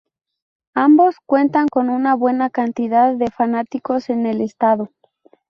[0.73, 4.89] Ambos cuentan con una buena cantidad de fanáticos en el estado.